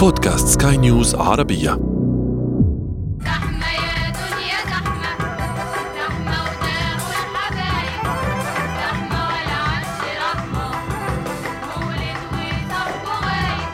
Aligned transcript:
بودكاست 0.00 0.62
سكاي 0.62 0.76
نيوز 0.76 1.14
عربية. 1.14 1.70
زحمة 3.20 3.66
يا 3.66 4.10
دنيا 4.10 4.60
زحمة 4.70 5.18
زحمة 5.96 6.44
زحمة 6.56 7.24
رحمة 10.18 10.70
مولد 11.76 12.20
وصف 12.70 13.08
غايب 13.24 13.68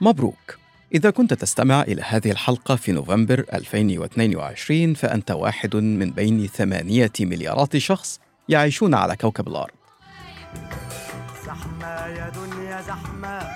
مبروك. 0.00 0.58
إذا 0.94 1.10
كنت 1.10 1.34
تستمع 1.34 1.82
إلى 1.82 2.02
هذه 2.02 2.30
الحلقة 2.30 2.76
في 2.76 2.92
نوفمبر 2.92 3.44
2022 3.54 4.94
فأنت 4.94 5.30
واحد 5.30 5.76
من 5.76 6.10
بين 6.10 6.46
ثمانية 6.46 7.12
مليارات 7.20 7.76
شخص 7.76 8.20
يعيشون 8.48 8.94
على 8.94 9.16
كوكب 9.16 9.48
الأرض. 9.48 9.74
زحمة 11.46 12.06
يا 12.06 12.30
دنيا 12.30 12.82
زحمة. 12.82 13.55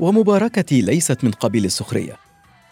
ومباركتي 0.00 0.80
ليست 0.80 1.24
من 1.24 1.30
قبيل 1.30 1.64
السخرية 1.64 2.16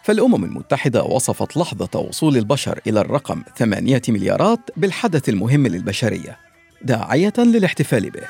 فالأمم 0.03 0.45
المتحدة 0.45 1.03
وصفت 1.03 1.57
لحظة 1.57 2.01
وصول 2.01 2.37
البشر 2.37 2.81
إلى 2.87 3.01
الرقم 3.01 3.43
ثمانية 3.57 4.03
مليارات 4.09 4.61
بالحدث 4.77 5.29
المهم 5.29 5.67
للبشرية 5.67 6.39
داعية 6.83 7.33
للاحتفال 7.39 8.11
به 8.11 8.23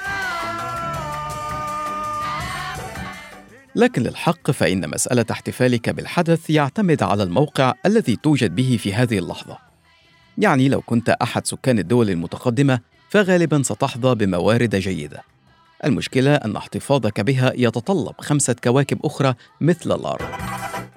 لكن 3.77 4.03
للحق 4.03 4.51
فإن 4.51 4.91
مسألة 4.91 5.25
احتفالك 5.31 5.91
بالحدث 5.91 6.51
يعتمد 6.51 7.03
على 7.03 7.23
الموقع 7.23 7.75
الذي 7.87 8.17
توجد 8.17 8.55
به 8.55 8.79
في 8.83 8.95
هذه 8.95 9.19
اللحظة. 9.19 9.59
يعني 10.39 10.69
لو 10.69 10.81
كنت 10.81 11.09
أحد 11.09 11.47
سكان 11.47 11.79
الدول 11.79 12.11
المتقدمة 12.11 12.81
فغالبا 13.11 13.63
ستحظى 13.63 14.15
بموارد 14.15 14.77
جيدة. 14.77 15.23
المشكلة 15.85 16.35
أن 16.35 16.57
احتفاظك 16.57 17.21
بها 17.21 17.53
يتطلب 17.57 18.15
خمسة 18.19 18.57
كواكب 18.65 18.99
أخرى 19.05 19.35
مثل 19.61 19.93
الأرض. 19.93 20.27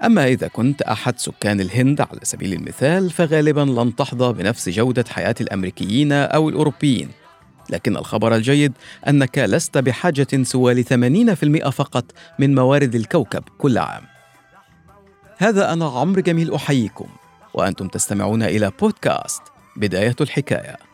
أما 0.04 0.28
إذا 0.28 0.48
كنت 0.48 0.82
أحد 0.82 1.20
سكان 1.20 1.62
الهند 1.62 2.02
على 2.02 2.20
سبيل 2.24 2.54
المثال 2.54 3.10
فغالبا 3.10 3.62
لن 3.62 3.96
تحظى 3.96 4.34
بنفس 4.34 4.70
جودة 4.70 5.06
حياة 5.10 5.36
الأمريكيين 5.42 6.12
أو 6.12 6.50
الأوروبيين 6.50 7.10
لكن 7.70 7.98
الخبر 7.98 8.36
الجيد 8.36 8.74
أنك 9.08 9.38
لست 9.38 9.78
بحاجة 9.78 10.44
سوى 10.44 10.74
ل 10.74 10.86
80% 11.66 11.70
فقط 11.70 12.06
من 12.40 12.56
موارد 12.56 12.96
الكوكب 12.96 13.44
كل 13.58 13.78
عام. 13.78 14.04
هذا 15.38 15.74
أنا 15.74 15.86
عمرو 15.86 16.22
جميل 16.22 16.54
أحييكم 16.54 17.08
وأنتم 17.54 17.88
تستمعون 17.88 18.44
إلى 18.44 18.72
بودكاست 18.80 19.42
بداية 19.76 20.16
الحكاية. 20.22 20.91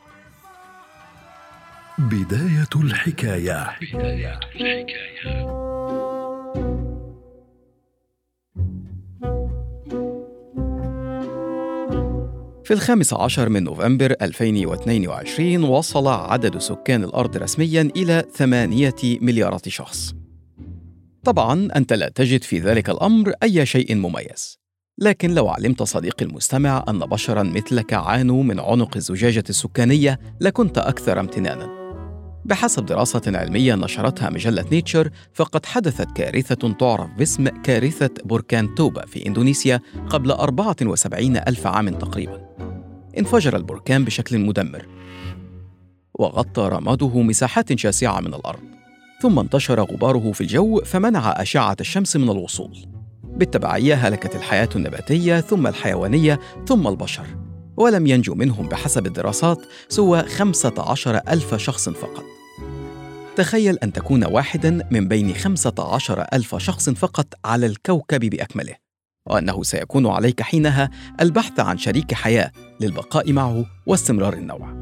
بداية 1.99 2.69
الحكاية 2.75 3.69
في 12.63 12.71
الخامس 12.73 13.13
عشر 13.13 13.49
من 13.49 13.63
نوفمبر 13.63 14.15
2022 14.21 15.63
وصل 15.63 16.07
عدد 16.07 16.57
سكان 16.57 17.03
الأرض 17.03 17.37
رسميا 17.37 17.91
إلى 17.95 18.23
ثمانية 18.33 18.95
مليارات 19.03 19.69
شخص. 19.69 20.13
طبعا 21.23 21.69
أنت 21.75 21.93
لا 21.93 22.09
تجد 22.09 22.43
في 22.43 22.59
ذلك 22.59 22.89
الأمر 22.89 23.33
أي 23.43 23.65
شيء 23.65 23.95
مميز. 23.95 24.59
لكن 24.97 25.33
لو 25.33 25.49
علمت 25.49 25.83
صديقي 25.83 26.25
المستمع 26.25 26.85
أن 26.89 26.99
بشرا 26.99 27.43
مثلك 27.43 27.93
عانوا 27.93 28.43
من 28.43 28.59
عنق 28.59 28.95
الزجاجة 28.95 29.43
السكانية 29.49 30.19
لكنت 30.41 30.77
أكثر 30.77 31.19
امتنانا. 31.19 31.76
بحسب 32.47 32.85
دراسة 32.85 33.21
علمية 33.27 33.75
نشرتها 33.75 34.29
مجلة 34.29 34.65
نيتشر 34.71 35.09
فقد 35.33 35.65
حدثت 35.65 36.11
كارثة 36.11 36.73
تعرف 36.73 37.09
باسم 37.17 37.47
كارثة 37.47 38.09
بركان 38.25 38.75
توبا 38.75 39.05
في 39.05 39.25
إندونيسيا 39.25 39.79
قبل 40.09 40.31
74 40.31 41.37
ألف 41.37 41.67
عام 41.67 41.89
تقريبا. 41.89 42.41
انفجر 43.17 43.55
البركان 43.55 44.05
بشكل 44.05 44.39
مدمر. 44.39 44.85
وغطى 46.13 46.69
رماده 46.71 47.21
مساحات 47.21 47.79
شاسعة 47.79 48.19
من 48.19 48.33
الأرض. 48.33 48.59
ثم 49.21 49.39
انتشر 49.39 49.81
غباره 49.81 50.31
في 50.31 50.41
الجو 50.41 50.81
فمنع 50.85 51.41
أشعة 51.41 51.77
الشمس 51.79 52.15
من 52.15 52.29
الوصول. 52.29 52.77
بالتبعية 53.23 53.95
هلكت 53.95 54.35
الحياة 54.35 54.69
النباتية 54.75 55.39
ثم 55.39 55.67
الحيوانية 55.67 56.39
ثم 56.67 56.87
البشر. 56.87 57.25
ولم 57.77 58.07
ينجو 58.07 58.35
منهم 58.35 58.67
بحسب 58.67 59.05
الدراسات 59.05 59.59
سوى 59.89 60.23
15 60.23 61.21
ألف 61.27 61.55
شخص 61.55 61.89
فقط. 61.89 62.36
تخيل 63.37 63.77
أن 63.83 63.93
تكون 63.93 64.25
واحدا 64.25 64.87
من 64.91 65.07
بين 65.07 65.33
15 65.33 66.25
ألف 66.33 66.55
شخص 66.55 66.89
فقط 66.89 67.33
على 67.45 67.65
الكوكب 67.65 68.19
بأكمله 68.19 68.75
وأنه 69.29 69.63
سيكون 69.63 70.07
عليك 70.07 70.41
حينها 70.41 70.89
البحث 71.21 71.59
عن 71.59 71.77
شريك 71.77 72.13
حياة 72.13 72.51
للبقاء 72.81 73.33
معه 73.33 73.65
واستمرار 73.85 74.33
النوع. 74.33 74.73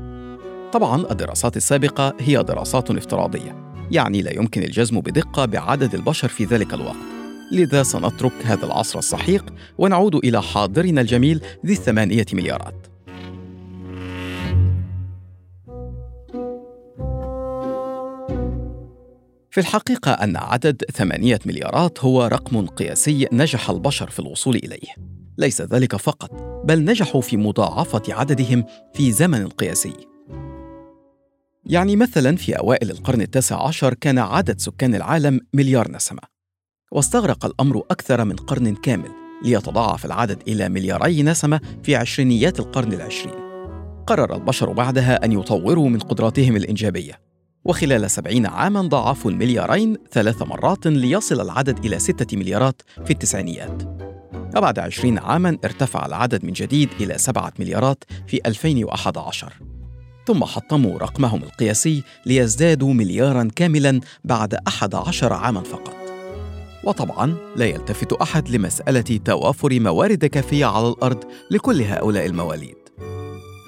طبعا 0.71 1.11
الدراسات 1.11 1.57
السابقة 1.57 2.13
هي 2.19 2.43
دراسات 2.43 2.91
افتراضية 2.91 3.71
يعني 3.91 4.21
لا 4.21 4.33
يمكن 4.33 4.63
الجزم 4.63 4.99
بدقة 4.99 5.45
بعدد 5.45 5.95
البشر 5.95 6.27
في 6.27 6.45
ذلك 6.45 6.73
الوقت. 6.73 6.95
لذا 7.51 7.83
سنترك 7.83 8.45
هذا 8.45 8.65
العصر 8.65 8.99
السحيق 8.99 9.53
ونعود 9.77 10.15
إلى 10.15 10.41
حاضرنا 10.41 11.01
الجميل 11.01 11.41
ذي 11.65 11.73
الثمانية 11.73 12.25
مليارات. 12.33 12.94
في 19.55 19.61
الحقيقة 19.61 20.11
أن 20.11 20.37
عدد 20.37 20.83
ثمانية 20.93 21.39
مليارات 21.45 22.03
هو 22.03 22.25
رقم 22.25 22.65
قياسي 22.65 23.27
نجح 23.31 23.69
البشر 23.69 24.09
في 24.09 24.19
الوصول 24.19 24.55
إليه. 24.55 24.93
ليس 25.37 25.61
ذلك 25.61 25.95
فقط 25.95 26.31
بل 26.65 26.85
نجحوا 26.85 27.21
في 27.21 27.37
مضاعفة 27.37 28.01
عددهم 28.09 28.63
في 28.93 29.11
زمن 29.11 29.47
قياسي. 29.47 29.93
يعني 31.65 31.95
مثلا 31.95 32.35
في 32.35 32.57
أوائل 32.57 32.91
القرن 32.91 33.21
التاسع 33.21 33.67
عشر 33.67 33.93
كان 33.93 34.19
عدد 34.19 34.59
سكان 34.59 34.95
العالم 34.95 35.39
مليار 35.53 35.91
نسمة. 35.91 36.21
واستغرق 36.91 37.45
الأمر 37.45 37.77
أكثر 37.91 38.25
من 38.25 38.35
قرن 38.35 38.75
كامل 38.75 39.11
ليتضاعف 39.43 40.05
العدد 40.05 40.41
إلى 40.47 40.69
ملياري 40.69 41.23
نسمة 41.23 41.61
في 41.83 41.95
عشرينيات 41.95 42.59
القرن 42.59 42.93
العشرين. 42.93 43.35
قرر 44.07 44.35
البشر 44.35 44.73
بعدها 44.73 45.25
أن 45.25 45.31
يطوروا 45.31 45.89
من 45.89 45.99
قدراتهم 45.99 46.55
الإنجابية. 46.55 47.24
وخلال 47.65 48.11
سبعين 48.11 48.45
عاما 48.45 48.81
ضاعفوا 48.81 49.31
المليارين 49.31 49.97
ثلاث 50.11 50.41
مرات 50.41 50.87
ليصل 50.87 51.41
العدد 51.41 51.85
إلى 51.85 51.99
ستة 51.99 52.37
مليارات 52.37 52.81
في 53.05 53.11
التسعينيات. 53.11 53.83
وبعد 54.57 54.79
عشرين 54.79 55.19
عاما 55.19 55.57
ارتفع 55.65 56.05
العدد 56.05 56.45
من 56.45 56.53
جديد 56.53 56.89
إلى 57.01 57.17
سبعة 57.17 57.53
مليارات 57.59 58.03
في 58.27 58.39
2011 58.45 59.53
ثم 60.27 60.43
حطموا 60.43 60.99
رقمهم 60.99 61.43
القياسي 61.43 62.03
ليزدادوا 62.25 62.93
مليارا 62.93 63.49
كاملا 63.55 64.01
بعد 64.23 64.53
أحد 64.67 64.95
عشر 64.95 65.33
عاما 65.33 65.61
فقط. 65.61 65.95
وطبعا 66.83 67.37
لا 67.55 67.65
يلتفت 67.65 68.13
أحد 68.13 68.49
لمسألة 68.49 69.19
توافر 69.25 69.79
موارد 69.79 70.25
كافية 70.25 70.65
على 70.65 70.87
الأرض 70.87 71.23
لكل 71.51 71.81
هؤلاء 71.81 72.25
المواليد. 72.25 72.75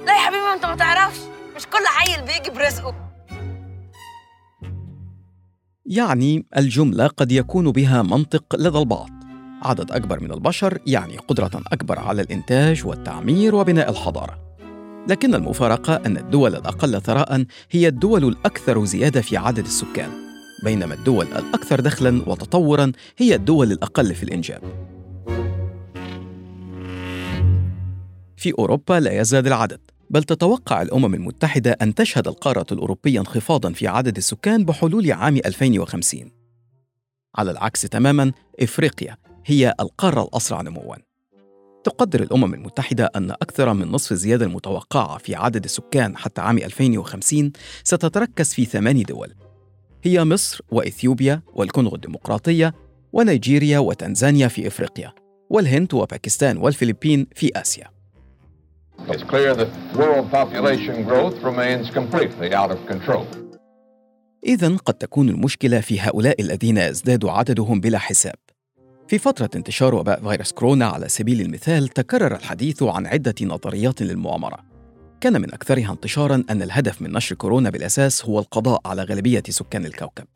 لا 0.05 0.13
يا 0.13 0.19
حبيبي 0.19 0.53
أنت 0.55 0.65
ما 0.65 0.75
تعرفش. 0.75 1.19
مش 1.55 1.65
كل 1.65 1.85
عيل 1.99 2.21
بيجي 2.21 2.49
برزقه. 2.57 3.16
يعني 5.87 6.45
الجملة 6.57 7.07
قد 7.07 7.31
يكون 7.31 7.71
بها 7.71 8.01
منطق 8.01 8.55
لدى 8.55 8.77
البعض. 8.77 9.09
عدد 9.61 9.91
أكبر 9.91 10.19
من 10.19 10.31
البشر 10.31 10.77
يعني 10.87 11.17
قدرة 11.17 11.51
أكبر 11.67 11.99
على 11.99 12.21
الإنتاج 12.21 12.85
والتعمير 12.85 13.55
وبناء 13.55 13.89
الحضارة. 13.89 14.57
لكن 15.09 15.35
المفارقة 15.35 15.95
أن 15.95 16.17
الدول 16.17 16.55
الأقل 16.55 17.01
ثراء 17.01 17.45
هي 17.71 17.87
الدول 17.87 18.27
الأكثر 18.27 18.85
زيادة 18.85 19.21
في 19.21 19.37
عدد 19.37 19.65
السكان 19.65 20.09
بينما 20.63 20.93
الدول 20.93 21.25
الأكثر 21.25 21.79
دخلا 21.79 22.29
وتطورا 22.29 22.91
هي 23.17 23.35
الدول 23.35 23.71
الأقل 23.71 24.15
في 24.15 24.23
الإنجاب. 24.23 24.61
في 28.37 28.53
أوروبا 28.59 28.99
لا 28.99 29.21
يزداد 29.21 29.47
العدد. 29.47 29.79
بل 30.09 30.23
تتوقع 30.23 30.81
الأمم 30.81 31.13
المتحدة 31.13 31.77
أن 31.81 31.95
تشهد 31.95 32.27
القارة 32.27 32.65
الأوروبية 32.71 33.19
انخفاضا 33.19 33.71
في 33.71 33.87
عدد 33.87 34.17
السكان 34.17 34.65
بحلول 34.65 35.11
عام 35.11 35.37
2050 35.37 36.31
على 37.35 37.51
العكس 37.51 37.81
تماما 37.81 38.31
إفريقيا 38.59 39.17
هي 39.45 39.73
القارة 39.79 40.23
الأسرع 40.23 40.61
نمواً. 40.61 40.95
تقدر 41.83 42.23
الأمم 42.23 42.53
المتحدة 42.53 43.11
أن 43.15 43.31
أكثر 43.31 43.73
من 43.73 43.87
نصف 43.87 44.11
الزيادة 44.11 44.45
المتوقعة 44.45 45.17
في 45.17 45.35
عدد 45.35 45.63
السكان 45.63 46.17
حتى 46.17 46.41
عام 46.41 46.57
2050 46.57 47.51
ستتركز 47.83 48.53
في 48.53 48.65
ثمان 48.65 49.03
دول. 49.03 49.33
هي 50.03 50.25
مصر 50.25 50.61
وإثيوبيا 50.71 51.41
والكونغو 51.53 51.95
الديمقراطية 51.95 52.73
ونيجيريا 53.13 53.79
وتنزانيا 53.79 54.47
في 54.47 54.67
إفريقيا 54.67 55.13
والهند 55.49 55.93
وباكستان 55.93 56.57
والفلبين 56.57 57.27
في 57.35 57.51
آسيا. 57.55 57.96
It's 59.05 59.23
clear 59.23 59.53
that 59.55 59.69
world 59.95 60.27
population 60.31 60.95
growth 61.09 61.37
remains 61.43 61.89
completely 61.89 62.53
out 62.53 62.71
of 62.71 62.79
control. 62.87 63.25
إذا 64.45 64.77
قد 64.85 64.93
تكون 64.93 65.29
المشكلة 65.29 65.79
في 65.79 65.99
هؤلاء 65.99 66.41
الذين 66.41 66.77
يزداد 66.77 67.25
عددهم 67.25 67.79
بلا 67.79 67.97
حساب. 67.97 68.35
في 69.07 69.17
فترة 69.17 69.49
انتشار 69.55 69.95
وباء 69.95 70.21
فيروس 70.29 70.51
كورونا 70.51 70.85
على 70.85 71.09
سبيل 71.09 71.41
المثال 71.41 71.87
تكرر 71.87 72.35
الحديث 72.35 72.83
عن 72.83 73.07
عدة 73.07 73.35
نظريات 73.41 74.01
للمؤامرة. 74.01 74.57
كان 75.21 75.41
من 75.41 75.53
أكثرها 75.53 75.91
انتشارا 75.91 76.43
أن 76.49 76.61
الهدف 76.61 77.01
من 77.01 77.11
نشر 77.11 77.35
كورونا 77.35 77.69
بالأساس 77.69 78.25
هو 78.25 78.39
القضاء 78.39 78.81
على 78.85 79.03
غالبية 79.03 79.43
سكان 79.49 79.85
الكوكب. 79.85 80.27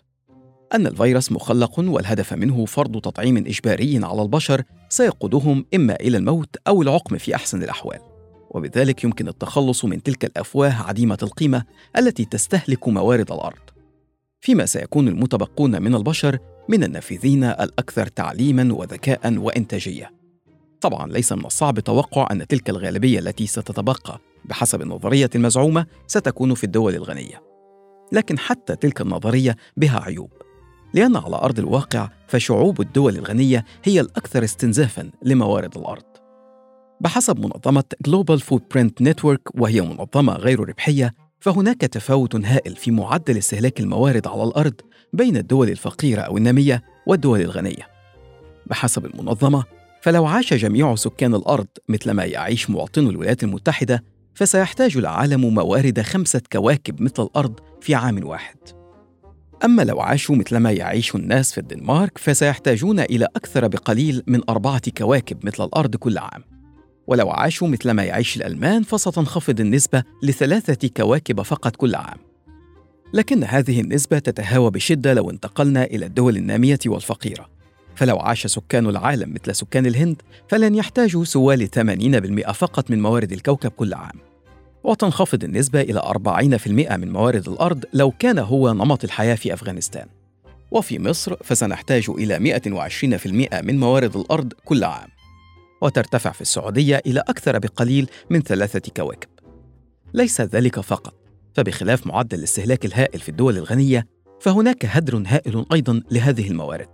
أن 0.73 0.87
الفيروس 0.87 1.31
مخلق 1.31 1.79
والهدف 1.79 2.33
منه 2.33 2.65
فرض 2.65 3.01
تطعيم 3.01 3.37
إجباري 3.37 3.99
على 4.03 4.21
البشر 4.21 4.63
سيقودهم 4.89 5.65
إما 5.75 5.95
إلى 5.95 6.17
الموت 6.17 6.55
أو 6.67 6.81
العقم 6.81 7.17
في 7.17 7.35
أحسن 7.35 7.63
الأحوال. 7.63 8.10
وبذلك 8.51 9.03
يمكن 9.03 9.27
التخلص 9.27 9.85
من 9.85 10.03
تلك 10.03 10.25
الأفواه 10.25 10.83
عديمة 10.83 11.17
القيمة 11.23 11.63
التي 11.97 12.25
تستهلك 12.25 12.87
موارد 12.87 13.31
الأرض. 13.31 13.59
فيما 14.41 14.65
سيكون 14.65 15.07
المتبقون 15.07 15.81
من 15.81 15.95
البشر 15.95 16.37
من 16.69 16.83
النافذين 16.83 17.43
الأكثر 17.43 18.07
تعليما 18.07 18.73
وذكاء 18.73 19.37
وإنتاجية. 19.37 20.11
طبعا 20.81 21.11
ليس 21.11 21.33
من 21.33 21.45
الصعب 21.45 21.79
توقع 21.79 22.27
أن 22.31 22.47
تلك 22.47 22.69
الغالبية 22.69 23.19
التي 23.19 23.47
ستتبقى 23.47 24.19
بحسب 24.45 24.81
النظرية 24.81 25.29
المزعومة 25.35 25.85
ستكون 26.07 26.53
في 26.53 26.63
الدول 26.63 26.95
الغنية. 26.95 27.43
لكن 28.11 28.39
حتى 28.39 28.75
تلك 28.75 29.01
النظرية 29.01 29.55
بها 29.77 29.99
عيوب. 29.99 30.31
لأن 30.93 31.15
على 31.15 31.35
أرض 31.35 31.59
الواقع 31.59 32.09
فشعوب 32.27 32.81
الدول 32.81 33.15
الغنية 33.15 33.65
هي 33.83 33.99
الأكثر 34.01 34.43
استنزافا 34.43 35.11
لموارد 35.21 35.77
الأرض. 35.77 36.10
بحسب 37.01 37.39
منظمة 37.39 37.83
Global 38.07 38.39
Footprint 38.39 39.09
Network 39.09 39.61
وهي 39.61 39.81
منظمة 39.81 40.33
غير 40.33 40.59
ربحية 40.59 41.13
فهناك 41.39 41.81
تفاوت 41.81 42.35
هائل 42.35 42.75
في 42.75 42.91
معدل 42.91 43.37
استهلاك 43.37 43.79
الموارد 43.79 44.27
على 44.27 44.43
الأرض 44.43 44.73
بين 45.13 45.37
الدول 45.37 45.69
الفقيرة 45.69 46.21
أو 46.21 46.37
النامية 46.37 46.83
والدول 47.07 47.41
الغنية. 47.41 47.87
بحسب 48.65 49.05
المنظمة 49.05 49.63
فلو 50.01 50.25
عاش 50.25 50.53
جميع 50.53 50.95
سكان 50.95 51.35
الأرض 51.35 51.67
مثل 51.89 52.11
ما 52.11 52.25
يعيش 52.25 52.69
مواطنو 52.69 53.09
الولايات 53.09 53.43
المتحدة 53.43 54.03
فسيحتاج 54.33 54.97
العالم 54.97 55.53
موارد 55.53 56.01
خمسة 56.01 56.41
كواكب 56.51 57.01
مثل 57.01 57.23
الأرض 57.23 57.59
في 57.81 57.95
عام 57.95 58.27
واحد. 58.27 58.57
أما 59.65 59.81
لو 59.81 60.01
عاشوا 60.01 60.35
مثل 60.35 60.57
ما 60.57 60.71
يعيش 60.71 61.15
الناس 61.15 61.51
في 61.51 61.57
الدنمارك 61.57 62.17
فسيحتاجون 62.17 62.99
إلى 62.99 63.27
أكثر 63.35 63.67
بقليل 63.67 64.23
من 64.27 64.41
أربعة 64.49 64.91
كواكب 64.97 65.45
مثل 65.45 65.63
الأرض 65.63 65.95
كل 65.95 66.17
عام. 66.17 66.60
ولو 67.07 67.29
عاشوا 67.29 67.67
مثل 67.67 67.91
ما 67.91 68.03
يعيش 68.03 68.37
الألمان 68.37 68.83
فستنخفض 68.83 69.59
النسبة 69.59 70.03
لثلاثة 70.23 70.89
كواكب 70.97 71.41
فقط 71.41 71.75
كل 71.75 71.95
عام. 71.95 72.17
لكن 73.13 73.43
هذه 73.43 73.81
النسبة 73.81 74.19
تتهاوى 74.19 74.71
بشدة 74.71 75.13
لو 75.13 75.29
انتقلنا 75.29 75.83
إلى 75.83 76.05
الدول 76.05 76.37
النامية 76.37 76.79
والفقيرة. 76.85 77.49
فلو 77.95 78.17
عاش 78.17 78.47
سكان 78.47 78.87
العالم 78.87 79.33
مثل 79.33 79.55
سكان 79.55 79.85
الهند 79.85 80.21
فلن 80.47 80.75
يحتاجوا 80.75 81.23
سوى 81.23 81.67
80% 81.67 82.51
فقط 82.51 82.91
من 82.91 83.01
موارد 83.01 83.31
الكوكب 83.31 83.71
كل 83.71 83.93
عام. 83.93 84.15
وتنخفض 84.83 85.43
النسبة 85.43 85.81
إلى 85.81 85.99
40% 85.99 86.97
من 86.97 87.11
موارد 87.11 87.49
الأرض 87.49 87.85
لو 87.93 88.11
كان 88.11 88.39
هو 88.39 88.73
نمط 88.73 89.03
الحياة 89.03 89.35
في 89.35 89.53
أفغانستان. 89.53 90.07
وفي 90.71 90.99
مصر 90.99 91.35
فسنحتاج 91.43 92.09
إلى 92.09 92.39
120% 92.39 93.61
من 93.61 93.79
موارد 93.79 94.15
الأرض 94.15 94.53
كل 94.65 94.83
عام. 94.83 95.20
وترتفع 95.81 96.31
في 96.31 96.41
السعودية 96.41 97.01
إلى 97.05 97.19
أكثر 97.19 97.59
بقليل 97.59 98.09
من 98.29 98.41
ثلاثة 98.41 98.91
كواكب. 98.95 99.29
ليس 100.13 100.41
ذلك 100.41 100.79
فقط، 100.79 101.13
فبخلاف 101.53 102.07
معدل 102.07 102.39
الاستهلاك 102.39 102.85
الهائل 102.85 103.19
في 103.19 103.29
الدول 103.29 103.57
الغنية، 103.57 104.07
فهناك 104.41 104.85
هدر 104.85 105.23
هائل 105.27 105.65
أيضا 105.73 106.01
لهذه 106.11 106.49
الموارد. 106.49 106.89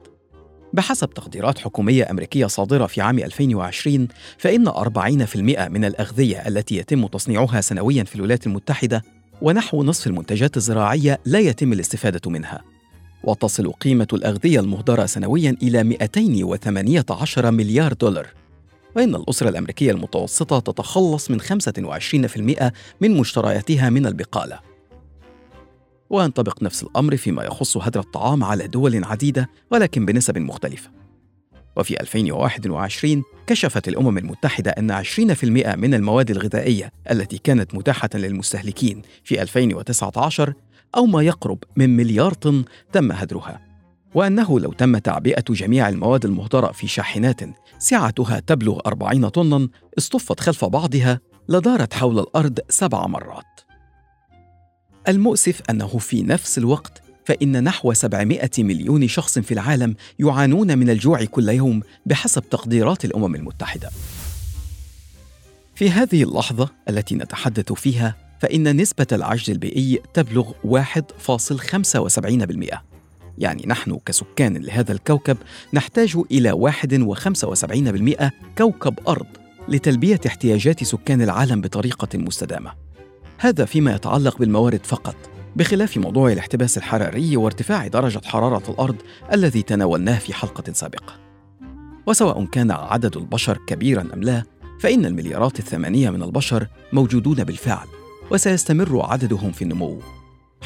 بحسب 0.73 1.09
تقديرات 1.09 1.59
حكومية 1.59 2.11
أمريكية 2.11 2.45
صادرة 2.45 2.85
في 2.85 3.01
عام 3.01 3.19
2020 3.19 4.07
فإن 4.37 4.67
40% 4.67 5.69
من 5.69 5.85
الأغذية 5.85 6.47
التي 6.47 6.77
يتم 6.77 7.07
تصنيعها 7.07 7.61
سنويا 7.61 8.03
في 8.03 8.15
الولايات 8.15 8.47
المتحدة 8.47 9.03
ونحو 9.41 9.83
نصف 9.83 10.07
المنتجات 10.07 10.57
الزراعية 10.57 11.19
لا 11.25 11.39
يتم 11.39 11.73
الاستفادة 11.73 12.31
منها 12.31 12.61
وتصل 13.23 13.71
قيمة 13.71 14.07
الأغذية 14.13 14.59
المهدرة 14.59 15.05
سنويا 15.05 15.57
إلى 15.63 15.83
218 15.83 17.51
مليار 17.51 17.93
دولار 17.93 18.27
وإن 18.97 19.15
الأسرة 19.15 19.49
الأمريكية 19.49 19.91
المتوسطة 19.91 20.59
تتخلص 20.59 21.31
من 21.31 21.41
25% 21.41 22.71
من 23.01 23.17
مشترياتها 23.17 23.89
من 23.89 24.05
البقالة. 24.05 24.59
وينطبق 26.09 26.63
نفس 26.63 26.83
الأمر 26.83 27.17
فيما 27.17 27.43
يخص 27.43 27.77
هدر 27.77 27.99
الطعام 27.99 28.43
على 28.43 28.67
دول 28.67 29.03
عديدة 29.03 29.49
ولكن 29.71 30.05
بنسب 30.05 30.37
مختلفة. 30.37 30.91
وفي 31.77 32.01
2021 32.01 33.23
كشفت 33.47 33.87
الأمم 33.87 34.17
المتحدة 34.17 34.71
أن 34.71 34.91
20% 34.91 35.75
من 35.75 35.93
المواد 35.93 36.31
الغذائية 36.31 36.91
التي 37.11 37.37
كانت 37.37 37.75
متاحة 37.75 38.09
للمستهلكين 38.13 39.01
في 39.23 39.41
2019 39.41 40.53
أو 40.95 41.05
ما 41.05 41.21
يقرب 41.21 41.63
من 41.75 41.97
مليار 41.97 42.33
طن 42.33 42.63
تم 42.91 43.11
هدرها. 43.11 43.66
وأنه 44.15 44.59
لو 44.59 44.73
تم 44.73 44.97
تعبئة 44.97 45.43
جميع 45.49 45.89
المواد 45.89 46.25
المهدرة 46.25 46.71
في 46.71 46.87
شاحنات 46.87 47.41
سعتها 47.79 48.39
تبلغ 48.39 48.79
40 48.85 49.29
طنا 49.29 49.69
اصطفت 49.97 50.39
خلف 50.39 50.65
بعضها 50.65 51.19
لدارت 51.49 51.93
حول 51.93 52.19
الأرض 52.19 52.59
سبع 52.69 53.07
مرات 53.07 53.45
المؤسف 55.07 55.61
أنه 55.69 55.87
في 55.87 56.23
نفس 56.23 56.57
الوقت 56.57 57.01
فإن 57.25 57.63
نحو 57.63 57.93
700 57.93 58.49
مليون 58.59 59.07
شخص 59.07 59.39
في 59.39 59.53
العالم 59.53 59.95
يعانون 60.19 60.77
من 60.77 60.89
الجوع 60.89 61.23
كل 61.23 61.49
يوم 61.49 61.81
بحسب 62.05 62.43
تقديرات 62.49 63.05
الأمم 63.05 63.35
المتحدة. 63.35 63.89
في 65.75 65.89
هذه 65.89 66.23
اللحظة 66.23 66.69
التي 66.89 67.15
نتحدث 67.15 67.73
فيها 67.73 68.15
فإن 68.39 68.81
نسبة 68.81 69.07
العجز 69.11 69.49
البيئي 69.49 70.01
تبلغ 70.13 70.51
1.75% 70.63 72.96
يعني 73.37 73.63
نحن 73.67 73.99
كسكان 74.05 74.57
لهذا 74.57 74.91
الكوكب 74.91 75.37
نحتاج 75.73 76.17
إلى 76.31 76.71
1.75% 76.71 78.31
كوكب 78.57 78.99
أرض 79.07 79.27
لتلبية 79.67 80.19
احتياجات 80.27 80.83
سكان 80.83 81.21
العالم 81.21 81.61
بطريقة 81.61 82.17
مستدامة. 82.17 82.71
هذا 83.37 83.65
فيما 83.65 83.95
يتعلق 83.95 84.37
بالموارد 84.37 84.85
فقط، 84.85 85.15
بخلاف 85.55 85.97
موضوع 85.97 86.31
الاحتباس 86.31 86.77
الحراري 86.77 87.37
وارتفاع 87.37 87.87
درجة 87.87 88.21
حرارة 88.25 88.71
الأرض 88.71 88.95
الذي 89.33 89.61
تناولناه 89.61 90.19
في 90.19 90.33
حلقة 90.33 90.73
سابقة. 90.73 91.19
وسواء 92.07 92.45
كان 92.45 92.71
عدد 92.71 93.17
البشر 93.17 93.57
كبيرا 93.67 94.07
أم 94.13 94.23
لا، 94.23 94.43
فإن 94.79 95.05
المليارات 95.05 95.59
الثمانية 95.59 96.09
من 96.09 96.23
البشر 96.23 96.67
موجودون 96.93 97.43
بالفعل، 97.43 97.87
وسيستمر 98.31 99.05
عددهم 99.05 99.51
في 99.51 99.61
النمو 99.61 99.99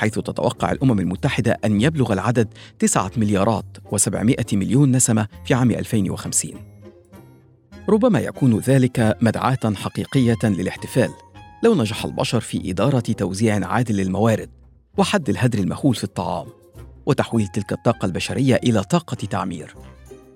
حيث 0.02 0.14
تتوقع 0.14 0.72
الأمم 0.72 1.00
المتحدة 1.00 1.58
أن 1.66 1.82
يبلغ 1.82 2.14
العدد 2.14 2.48
تسعة 2.80 3.12
مليارات 3.18 3.66
وسبعمائة 3.92 4.46
مليون 4.54 4.92
نسمة 4.92 5.28
في 5.46 5.54
عام 5.54 5.72
2050 5.72 6.52
ربما 7.90 8.20
يكون 8.20 8.60
ذلك 8.60 9.18
مدعاة 9.22 9.74
حقيقية 9.76 10.38
للاحتفال 10.44 11.10
لو 11.64 11.76
نجح 11.76 12.06
البشر 12.06 12.40
في 12.40 12.72
إدارة 12.72 13.00
توزيع 13.00 13.68
عادل 13.68 13.96
للموارد 13.96 14.50
وحد 14.98 15.30
الهدر 15.30 15.60
المهول 15.60 15.96
في 15.96 16.04
الطعام 16.04 16.48
وتحويل 17.06 17.48
تلك 17.48 17.72
الطاقة 17.74 18.06
البشرية 18.06 18.56
إلى 18.56 18.84
طاقة 18.84 19.16
تعمير. 19.16 19.76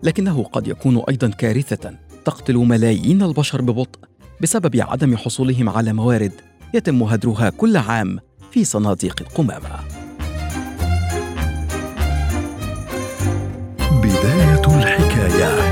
لكنه 0.03 0.43
قد 0.43 0.67
يكون 0.67 1.03
أيضا 1.10 1.29
كارثة 1.29 1.98
تقتل 2.25 2.55
ملايين 2.55 3.24
البشر 3.24 3.62
ببطء 3.62 4.00
بسبب 4.41 4.75
عدم 4.81 5.17
حصولهم 5.17 5.69
على 5.69 5.93
موارد 5.93 6.34
يتم 6.74 7.03
هدرها 7.03 7.50
كل 7.50 7.77
عام 7.77 8.19
في 8.55 8.65
صناديق 8.65 9.15
القمامة. 9.21 9.79
بداية 13.91 14.65
الحكاية. 14.65 15.64